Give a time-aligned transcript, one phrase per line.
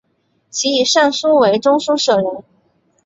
[0.49, 2.43] 其以善书为中书舍人。